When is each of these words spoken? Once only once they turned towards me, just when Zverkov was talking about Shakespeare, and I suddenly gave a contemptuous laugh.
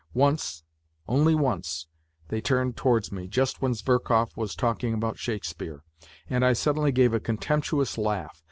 Once 0.15 0.63
only 1.07 1.35
once 1.35 1.85
they 2.29 2.41
turned 2.41 2.75
towards 2.75 3.11
me, 3.11 3.27
just 3.27 3.61
when 3.61 3.75
Zverkov 3.75 4.35
was 4.35 4.55
talking 4.55 4.95
about 4.95 5.19
Shakespeare, 5.19 5.83
and 6.27 6.43
I 6.43 6.53
suddenly 6.53 6.91
gave 6.91 7.13
a 7.13 7.19
contemptuous 7.19 7.99
laugh. 7.99 8.39